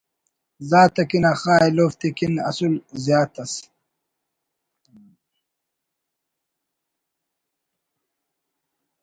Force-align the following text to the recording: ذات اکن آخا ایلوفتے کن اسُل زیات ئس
ذات 0.69 0.93
اکن 1.01 1.23
آخا 1.31 1.55
ایلوفتے 1.63 2.09
کن 2.17 2.33
اسُل 2.49 2.73
زیات 3.03 3.33
ئس 3.43 3.53